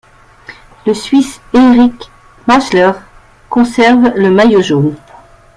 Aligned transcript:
Le 0.87 0.95
Suisse 0.95 1.39
Erich 1.53 2.09
Maechler 2.47 2.93
conserve 3.51 4.13
le 4.15 4.31
maillot 4.31 4.63
jaune. 4.63 4.95